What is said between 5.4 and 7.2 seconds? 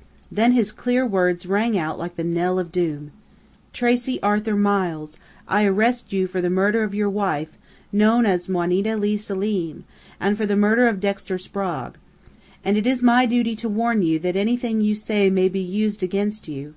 I arrest you for the murder of your